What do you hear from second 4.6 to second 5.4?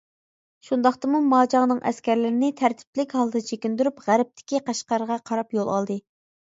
قەشقەرگە